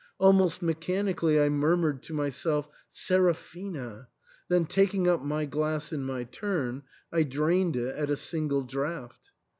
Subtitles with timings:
[0.17, 4.07] Almost mechanically I murmured to myself, Seraphina!"
[4.49, 6.81] then taking up my glass in my turn,
[7.13, 9.29] I drained it at a single draught.